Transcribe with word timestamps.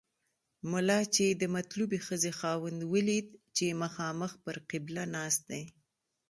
ملا 0.71 0.99
چې 1.15 1.25
د 1.41 1.43
مطلوبې 1.55 1.99
ښځې 2.07 2.31
خاوند 2.39 2.79
ولید 2.93 3.27
چې 3.57 3.79
مخامخ 3.83 4.31
پر 4.43 4.55
قبله 4.69 5.03
ناست 5.15 5.41
دی. 5.51 5.63